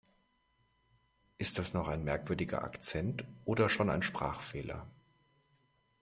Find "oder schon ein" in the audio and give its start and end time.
3.45-4.01